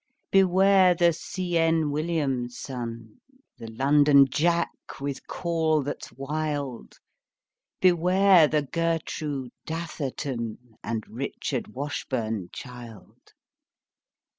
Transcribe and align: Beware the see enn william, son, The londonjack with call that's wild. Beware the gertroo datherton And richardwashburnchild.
Beware 0.31 0.95
the 0.95 1.13
see 1.13 1.51
enn 1.59 1.91
william, 1.91 2.49
son, 2.49 3.21
The 3.59 3.67
londonjack 3.67 4.65
with 4.99 5.27
call 5.27 5.83
that's 5.83 6.11
wild. 6.13 6.97
Beware 7.81 8.47
the 8.47 8.63
gertroo 8.63 9.51
datherton 9.67 10.57
And 10.83 11.03
richardwashburnchild. 11.03 13.19